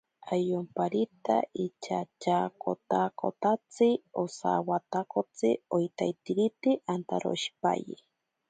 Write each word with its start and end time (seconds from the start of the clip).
Ayomparita 0.33 1.35
inchatyaakotakotsi 1.63 3.89
osawatakotsi 4.23 5.49
oitaiterike 5.75 6.71
antaroshipaye. 6.93 7.95